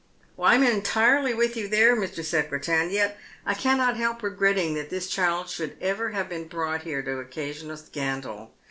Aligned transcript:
"I 0.41 0.55
am 0.55 0.63
entirely 0.63 1.35
with 1.35 1.55
you 1.55 1.67
there, 1.67 1.95
Mr. 1.95 2.25
Secretan, 2.25 2.89
yet 2.89 3.19
I 3.45 3.53
cannot 3.53 3.97
help 3.97 4.23
regretting 4.23 4.73
that 4.73 4.89
this 4.89 5.05
child 5.07 5.47
should 5.47 5.73
have 5.73 5.79
ever 5.79 6.23
been 6.23 6.47
brought 6.47 6.81
here 6.81 7.03
t» 7.03 7.11
occasion 7.11 7.69
a 7.69 7.77
scandal. 7.77 8.51